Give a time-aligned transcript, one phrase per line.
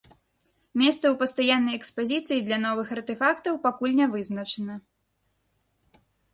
[0.81, 4.83] Месца ў пастаяннай экспазіцыі для новых артэфактаў пакуль не вызначана.